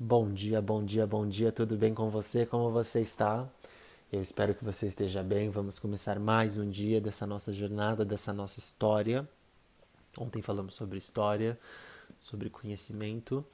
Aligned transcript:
Bom 0.00 0.32
dia, 0.32 0.62
bom 0.62 0.84
dia, 0.84 1.04
bom 1.08 1.26
dia, 1.28 1.50
tudo 1.50 1.76
bem 1.76 1.92
com 1.92 2.08
você? 2.08 2.46
Como 2.46 2.70
você 2.70 3.00
está? 3.00 3.48
Eu 4.12 4.22
espero 4.22 4.54
que 4.54 4.64
você 4.64 4.86
esteja 4.86 5.24
bem. 5.24 5.50
Vamos 5.50 5.80
começar 5.80 6.20
mais 6.20 6.56
um 6.56 6.70
dia 6.70 7.00
dessa 7.00 7.26
nossa 7.26 7.52
jornada, 7.52 8.04
dessa 8.04 8.32
nossa 8.32 8.60
história. 8.60 9.28
Ontem 10.16 10.40
falamos 10.40 10.76
sobre 10.76 10.98
história, 10.98 11.58
sobre 12.16 12.48
conhecimento 12.48 13.44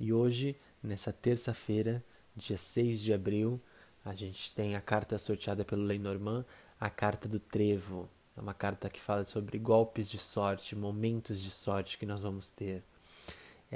e 0.00 0.12
hoje, 0.12 0.56
nessa 0.82 1.12
terça-feira, 1.12 2.02
dia 2.34 2.58
6 2.58 3.00
de 3.00 3.14
abril, 3.14 3.60
a 4.04 4.16
gente 4.16 4.52
tem 4.52 4.74
a 4.74 4.80
carta 4.80 5.16
sorteada 5.16 5.64
pelo 5.64 5.84
Lenormand, 5.84 6.44
a 6.80 6.90
carta 6.90 7.28
do 7.28 7.38
Trevo. 7.38 8.10
É 8.36 8.40
uma 8.40 8.52
carta 8.52 8.90
que 8.90 9.00
fala 9.00 9.24
sobre 9.24 9.60
golpes 9.60 10.10
de 10.10 10.18
sorte, 10.18 10.74
momentos 10.74 11.40
de 11.40 11.50
sorte 11.50 11.96
que 11.96 12.04
nós 12.04 12.22
vamos 12.22 12.48
ter. 12.48 12.82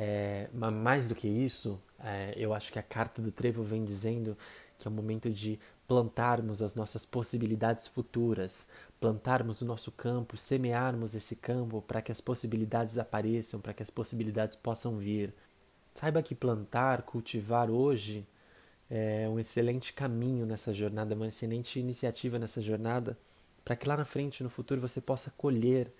É, 0.00 0.48
mas 0.54 0.72
mais 0.72 1.08
do 1.08 1.14
que 1.16 1.26
isso, 1.26 1.76
é, 1.98 2.32
eu 2.36 2.54
acho 2.54 2.72
que 2.72 2.78
a 2.78 2.82
carta 2.84 3.20
do 3.20 3.32
trevo 3.32 3.64
vem 3.64 3.84
dizendo 3.84 4.38
que 4.78 4.86
é 4.86 4.90
o 4.90 4.94
momento 4.94 5.28
de 5.28 5.58
plantarmos 5.88 6.62
as 6.62 6.76
nossas 6.76 7.04
possibilidades 7.04 7.88
futuras, 7.88 8.68
plantarmos 9.00 9.60
o 9.60 9.64
nosso 9.64 9.90
campo, 9.90 10.36
semearmos 10.36 11.16
esse 11.16 11.34
campo 11.34 11.82
para 11.82 12.00
que 12.00 12.12
as 12.12 12.20
possibilidades 12.20 12.96
apareçam, 12.96 13.60
para 13.60 13.74
que 13.74 13.82
as 13.82 13.90
possibilidades 13.90 14.54
possam 14.54 14.96
vir. 14.96 15.34
Saiba 15.92 16.22
que 16.22 16.32
plantar, 16.32 17.02
cultivar 17.02 17.68
hoje 17.68 18.24
é 18.88 19.28
um 19.28 19.40
excelente 19.40 19.92
caminho 19.92 20.46
nessa 20.46 20.72
jornada, 20.72 21.16
uma 21.16 21.26
excelente 21.26 21.80
iniciativa 21.80 22.38
nessa 22.38 22.62
jornada, 22.62 23.18
para 23.64 23.74
que 23.74 23.88
lá 23.88 23.96
na 23.96 24.04
frente, 24.04 24.44
no 24.44 24.48
futuro, 24.48 24.80
você 24.80 25.00
possa 25.00 25.32
colher 25.36 25.92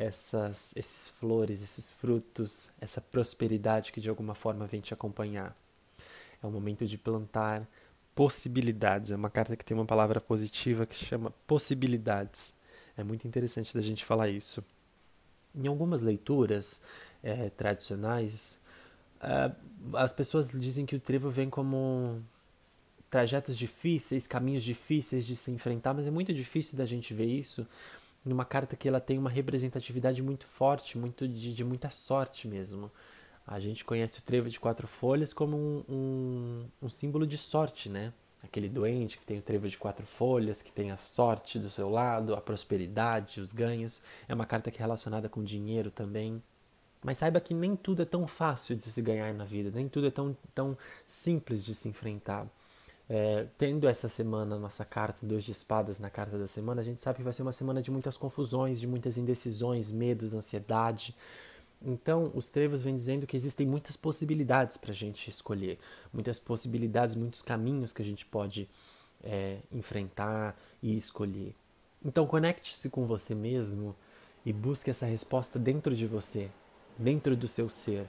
essas, 0.00 0.72
esses 0.74 1.10
flores, 1.10 1.62
esses 1.62 1.92
frutos, 1.92 2.70
essa 2.80 3.02
prosperidade 3.02 3.92
que 3.92 4.00
de 4.00 4.08
alguma 4.08 4.34
forma 4.34 4.66
vem 4.66 4.80
te 4.80 4.94
acompanhar. 4.94 5.54
É 6.42 6.46
o 6.46 6.50
momento 6.50 6.86
de 6.86 6.96
plantar 6.96 7.68
possibilidades. 8.14 9.10
É 9.10 9.16
uma 9.16 9.28
carta 9.28 9.54
que 9.54 9.64
tem 9.64 9.76
uma 9.76 9.84
palavra 9.84 10.18
positiva 10.18 10.86
que 10.86 10.96
chama 10.96 11.30
possibilidades. 11.46 12.54
É 12.96 13.04
muito 13.04 13.28
interessante 13.28 13.74
da 13.74 13.82
gente 13.82 14.02
falar 14.02 14.30
isso. 14.30 14.64
Em 15.54 15.66
algumas 15.68 16.00
leituras 16.00 16.80
é, 17.22 17.50
tradicionais, 17.50 18.58
é, 19.20 19.52
as 19.92 20.14
pessoas 20.14 20.50
dizem 20.50 20.86
que 20.86 20.96
o 20.96 21.00
trevo 21.00 21.28
vem 21.28 21.50
como 21.50 22.22
trajetos 23.10 23.58
difíceis, 23.58 24.26
caminhos 24.26 24.64
difíceis 24.64 25.26
de 25.26 25.36
se 25.36 25.50
enfrentar, 25.50 25.92
mas 25.92 26.06
é 26.06 26.10
muito 26.10 26.32
difícil 26.32 26.78
da 26.78 26.86
gente 26.86 27.12
ver 27.12 27.26
isso 27.26 27.66
numa 28.24 28.44
carta 28.44 28.76
que 28.76 28.88
ela 28.88 29.00
tem 29.00 29.18
uma 29.18 29.30
representatividade 29.30 30.22
muito 30.22 30.46
forte, 30.46 30.98
muito 30.98 31.26
de, 31.26 31.54
de 31.54 31.64
muita 31.64 31.90
sorte 31.90 32.46
mesmo. 32.46 32.90
A 33.46 33.58
gente 33.58 33.84
conhece 33.84 34.20
o 34.20 34.22
trevo 34.22 34.48
de 34.48 34.60
quatro 34.60 34.86
folhas 34.86 35.32
como 35.32 35.56
um, 35.56 35.84
um, 35.88 36.66
um, 36.82 36.88
símbolo 36.88 37.26
de 37.26 37.36
sorte, 37.38 37.88
né? 37.88 38.12
Aquele 38.42 38.68
doente 38.68 39.18
que 39.18 39.26
tem 39.26 39.38
o 39.38 39.42
trevo 39.42 39.68
de 39.68 39.76
quatro 39.76 40.06
folhas, 40.06 40.62
que 40.62 40.72
tem 40.72 40.90
a 40.90 40.96
sorte 40.96 41.58
do 41.58 41.68
seu 41.68 41.90
lado, 41.90 42.34
a 42.34 42.40
prosperidade, 42.40 43.40
os 43.40 43.52
ganhos. 43.52 44.00
É 44.28 44.34
uma 44.34 44.46
carta 44.46 44.70
que 44.70 44.78
é 44.78 44.80
relacionada 44.80 45.28
com 45.28 45.42
dinheiro 45.42 45.90
também. 45.90 46.42
Mas 47.02 47.18
saiba 47.18 47.40
que 47.40 47.54
nem 47.54 47.74
tudo 47.74 48.02
é 48.02 48.04
tão 48.04 48.26
fácil 48.26 48.76
de 48.76 48.84
se 48.84 49.00
ganhar 49.02 49.32
na 49.34 49.44
vida, 49.44 49.70
nem 49.74 49.88
tudo 49.88 50.06
é 50.06 50.10
tão, 50.10 50.36
tão 50.54 50.76
simples 51.06 51.64
de 51.64 51.74
se 51.74 51.88
enfrentar. 51.88 52.46
É, 53.12 53.48
tendo 53.58 53.88
essa 53.88 54.08
semana 54.08 54.56
nossa 54.56 54.84
carta, 54.84 55.26
dois 55.26 55.42
de 55.42 55.50
espadas 55.50 55.98
na 55.98 56.08
carta 56.08 56.38
da 56.38 56.46
semana, 56.46 56.80
a 56.80 56.84
gente 56.84 57.00
sabe 57.00 57.16
que 57.16 57.24
vai 57.24 57.32
ser 57.32 57.42
uma 57.42 57.52
semana 57.52 57.82
de 57.82 57.90
muitas 57.90 58.16
confusões, 58.16 58.78
de 58.78 58.86
muitas 58.86 59.18
indecisões, 59.18 59.90
medos, 59.90 60.32
ansiedade. 60.32 61.16
Então, 61.82 62.30
os 62.36 62.48
trevos 62.50 62.82
vêm 62.82 62.94
dizendo 62.94 63.26
que 63.26 63.34
existem 63.34 63.66
muitas 63.66 63.96
possibilidades 63.96 64.76
para 64.76 64.92
a 64.92 64.94
gente 64.94 65.28
escolher, 65.28 65.76
muitas 66.12 66.38
possibilidades, 66.38 67.16
muitos 67.16 67.42
caminhos 67.42 67.92
que 67.92 68.00
a 68.00 68.04
gente 68.04 68.24
pode 68.24 68.68
é, 69.24 69.58
enfrentar 69.72 70.56
e 70.80 70.94
escolher. 70.94 71.52
Então, 72.04 72.28
conecte-se 72.28 72.88
com 72.88 73.04
você 73.06 73.34
mesmo 73.34 73.96
e 74.46 74.52
busque 74.52 74.88
essa 74.88 75.04
resposta 75.04 75.58
dentro 75.58 75.96
de 75.96 76.06
você, 76.06 76.48
dentro 76.96 77.36
do 77.36 77.48
seu 77.48 77.68
ser. 77.68 78.06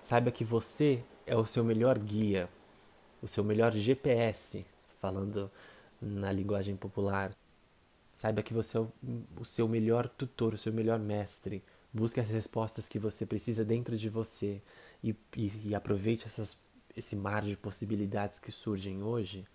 Saiba 0.00 0.32
que 0.32 0.42
você 0.42 1.04
é 1.24 1.36
o 1.36 1.46
seu 1.46 1.62
melhor 1.62 1.96
guia, 2.00 2.48
o 3.24 3.28
seu 3.28 3.42
melhor 3.42 3.72
GPS, 3.72 4.66
falando 5.00 5.50
na 6.00 6.30
linguagem 6.30 6.76
popular. 6.76 7.34
Saiba 8.12 8.42
que 8.42 8.52
você 8.52 8.76
é 8.76 8.80
o, 8.80 8.92
o 9.40 9.46
seu 9.46 9.66
melhor 9.66 10.06
tutor, 10.10 10.52
o 10.52 10.58
seu 10.58 10.70
melhor 10.70 10.98
mestre. 10.98 11.62
Busque 11.90 12.20
as 12.20 12.28
respostas 12.28 12.86
que 12.86 12.98
você 12.98 13.24
precisa 13.24 13.64
dentro 13.64 13.96
de 13.96 14.10
você 14.10 14.60
e, 15.02 15.16
e, 15.34 15.68
e 15.68 15.74
aproveite 15.74 16.26
essas, 16.26 16.60
esse 16.94 17.16
mar 17.16 17.42
de 17.42 17.56
possibilidades 17.56 18.38
que 18.38 18.52
surgem 18.52 19.02
hoje 19.02 19.46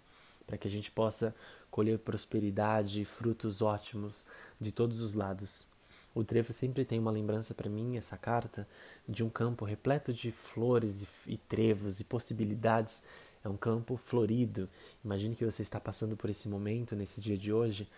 para 0.47 0.57
que 0.57 0.67
a 0.67 0.71
gente 0.71 0.89
possa 0.89 1.35
colher 1.69 1.99
prosperidade 1.99 3.01
e 3.01 3.05
frutos 3.05 3.61
ótimos 3.61 4.25
de 4.59 4.71
todos 4.71 4.99
os 4.99 5.13
lados. 5.13 5.67
O 6.15 6.23
trevo 6.23 6.51
sempre 6.51 6.83
tem 6.83 6.97
uma 6.97 7.11
lembrança 7.11 7.53
para 7.53 7.69
mim, 7.69 7.97
essa 7.97 8.17
carta, 8.17 8.67
de 9.07 9.23
um 9.23 9.29
campo 9.29 9.63
repleto 9.63 10.11
de 10.11 10.31
flores 10.31 11.03
e, 11.03 11.33
e 11.33 11.37
trevos 11.37 11.99
e 11.99 12.03
possibilidades 12.03 13.03
é 13.43 13.49
um 13.49 13.57
campo 13.57 13.97
florido. 13.97 14.69
Imagine 15.03 15.35
que 15.35 15.45
você 15.45 15.61
está 15.61 15.79
passando 15.79 16.17
por 16.17 16.29
esse 16.29 16.47
momento, 16.49 16.95
nesse 16.95 17.21
dia 17.21 17.37
de 17.37 17.53
hoje, 17.53 17.89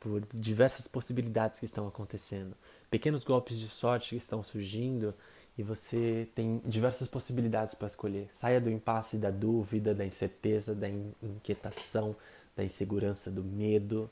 por 0.00 0.22
diversas 0.34 0.88
possibilidades 0.88 1.60
que 1.60 1.66
estão 1.66 1.86
acontecendo. 1.86 2.56
Pequenos 2.90 3.24
golpes 3.24 3.58
de 3.58 3.68
sorte 3.68 4.10
que 4.10 4.16
estão 4.16 4.42
surgindo 4.42 5.14
e 5.56 5.62
você 5.62 6.28
tem 6.34 6.60
diversas 6.64 7.06
possibilidades 7.06 7.74
para 7.74 7.86
escolher. 7.86 8.28
Saia 8.34 8.60
do 8.60 8.70
impasse 8.70 9.16
da 9.16 9.30
dúvida, 9.30 9.94
da 9.94 10.04
incerteza, 10.04 10.74
da 10.74 10.88
inquietação, 10.88 12.16
da 12.56 12.64
insegurança, 12.64 13.30
do 13.30 13.44
medo 13.44 14.10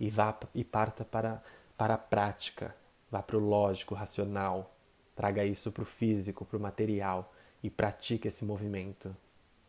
e 0.00 0.08
vá 0.08 0.38
e 0.54 0.64
parta 0.64 1.04
para, 1.04 1.42
para 1.76 1.94
a 1.94 1.98
prática. 1.98 2.74
Vá 3.10 3.22
para 3.22 3.36
o 3.36 3.40
lógico, 3.40 3.94
racional. 3.94 4.74
Traga 5.14 5.44
isso 5.44 5.72
para 5.72 5.82
o 5.82 5.86
físico, 5.86 6.44
para 6.44 6.56
o 6.56 6.60
material 6.60 7.34
e 7.62 7.68
pratique 7.68 8.28
esse 8.28 8.44
movimento. 8.44 9.14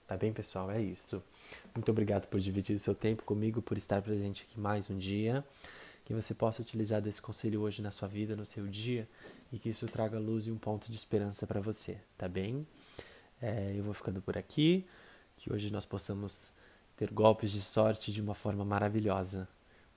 Tá 0.10 0.18
bem, 0.18 0.34
pessoal? 0.34 0.72
É 0.72 0.82
isso. 0.82 1.22
Muito 1.76 1.92
obrigado 1.92 2.26
por 2.30 2.40
dividir 2.40 2.76
o 2.76 2.80
seu 2.80 2.96
tempo 2.96 3.22
comigo, 3.22 3.62
por 3.62 3.78
estar 3.78 4.02
presente 4.02 4.42
aqui 4.42 4.60
mais 4.60 4.90
um 4.90 4.98
dia. 4.98 5.46
Que 6.04 6.16
você 6.16 6.34
possa 6.34 6.64
utilizar 6.64 7.00
desse 7.00 7.22
conselho 7.22 7.62
hoje 7.62 7.84
na 7.84 7.92
sua 7.92 8.08
vida, 8.08 8.36
no 8.36 8.44
seu 8.44 8.66
dia, 8.66 9.08
e 9.54 9.60
que 9.60 9.70
isso 9.70 9.86
traga 9.86 10.18
luz 10.18 10.48
e 10.48 10.52
um 10.52 10.58
ponto 10.58 10.92
de 10.92 10.98
esperança 10.98 11.46
para 11.46 11.62
você, 11.62 11.96
tá 12.18 12.28
bem? 12.28 12.66
É, 13.40 13.76
eu 13.78 13.84
vou 13.84 13.94
ficando 13.94 14.20
por 14.20 14.36
aqui. 14.36 14.84
Que 15.38 15.54
hoje 15.54 15.72
nós 15.72 15.86
possamos 15.86 16.52
ter 16.98 17.12
golpes 17.12 17.52
de 17.52 17.62
sorte 17.62 18.12
de 18.12 18.20
uma 18.20 18.34
forma 18.34 18.66
maravilhosa. 18.66 19.48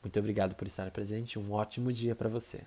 Muito 0.02 0.18
obrigado 0.18 0.54
por 0.54 0.66
estar 0.66 0.90
presente. 0.90 1.38
Um 1.38 1.52
ótimo 1.52 1.90
dia 1.90 2.14
para 2.14 2.28
você. 2.28 2.60